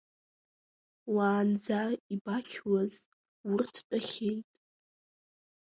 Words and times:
Уаанӡа 1.13 1.81
ибақьуаз, 2.13 2.93
урҭ 3.51 3.75
тәахьеит. 3.87 4.49